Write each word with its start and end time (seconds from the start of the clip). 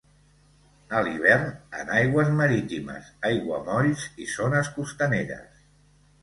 A 0.99 1.01
l'hivern 1.07 1.75
en 1.81 1.91
aigües 1.97 2.31
marítimes, 2.39 3.11
aiguamolls 3.31 4.07
i 4.25 4.29
zones 4.39 4.73
costaneres. 4.81 5.63